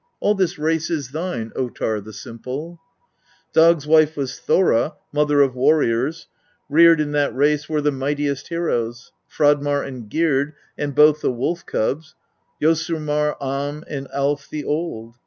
[0.19, 2.79] All this race is thine, Ottar the Simple;
[3.53, 3.53] 21.
[3.71, 6.25] Dag's wife was Thora, mother of warriors;
[6.67, 11.67] reared in that race were the mightiest heroes, Fradmar and Gyrd, and both the Wolf
[11.67, 12.15] cubs,
[12.59, 15.17] Josurmar, Am, and Alf the Old.